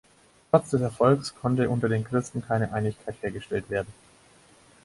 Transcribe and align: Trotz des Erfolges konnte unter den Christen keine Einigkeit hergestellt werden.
Trotz 0.49 0.71
des 0.71 0.81
Erfolges 0.81 1.35
konnte 1.35 1.69
unter 1.69 1.87
den 1.87 2.03
Christen 2.03 2.41
keine 2.43 2.73
Einigkeit 2.73 3.17
hergestellt 3.21 3.69
werden. 3.69 3.93